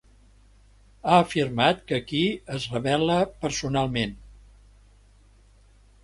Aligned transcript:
Ha 1.09 1.17
afirmat 1.25 1.83
que 1.91 1.99
aquí 2.03 2.21
es 2.57 2.65
rebel·la 2.75 3.17
personalment. 3.43 4.15